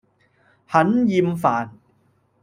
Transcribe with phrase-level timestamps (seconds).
[0.65, 1.69] 很厭煩